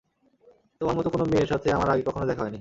তোমার 0.81 0.95
মত 0.95 1.05
কোন 1.07 1.21
মেয়ের 1.29 1.47
সাথে 1.47 1.67
আমার 1.71 1.89
আগে 1.89 2.03
কখনো 2.05 2.25
দেখা 2.25 2.41
হয়নি। 2.41 2.59